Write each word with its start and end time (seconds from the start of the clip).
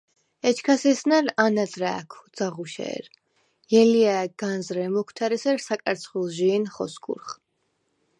ეჩქას 0.47 0.81
ესნა̈რ 0.91 1.25
ანად 1.43 1.73
რა̄̈ქვ, 1.81 2.19
ძაღუშე̄რ: 2.35 3.05
ჲელია̈ 3.71 4.27
განზრე 4.39 4.85
მუქვთერ 4.93 5.31
ესერ 5.37 5.57
საკარცხვილჟი̄ნ 5.67 6.63
ხოსგურხ. 6.75 7.27